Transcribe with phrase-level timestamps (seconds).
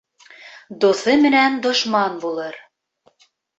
[0.85, 2.61] Дуҫы менән дошман булыр.